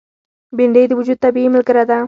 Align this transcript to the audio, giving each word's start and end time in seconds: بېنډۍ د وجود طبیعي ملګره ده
بېنډۍ 0.55 0.83
د 0.87 0.91
وجود 0.99 1.17
طبیعي 1.25 1.49
ملګره 1.55 1.83
ده 1.89 1.97